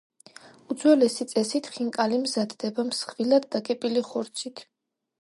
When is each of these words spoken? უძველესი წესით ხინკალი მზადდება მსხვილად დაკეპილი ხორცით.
უძველესი 0.75 1.27
წესით 1.33 1.69
ხინკალი 1.75 2.19
მზადდება 2.23 2.89
მსხვილად 2.91 3.49
დაკეპილი 3.59 4.07
ხორცით. 4.13 4.69